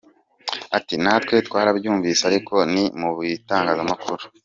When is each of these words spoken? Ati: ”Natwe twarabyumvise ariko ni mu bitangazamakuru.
Ati: 0.77 0.93
”Natwe 1.03 1.35
twarabyumvise 1.47 2.21
ariko 2.29 2.55
ni 2.73 2.83
mu 2.99 3.09
bitangazamakuru. 3.19 4.23